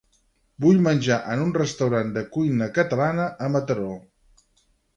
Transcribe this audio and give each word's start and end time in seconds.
Vull 0.63 0.79
menjar 0.87 1.17
en 1.33 1.43
un 1.43 1.51
restaurant 1.59 2.15
de 2.17 2.25
cuina 2.37 2.71
catalana 2.81 3.29
a 3.49 3.53
Mataró. 3.59 3.95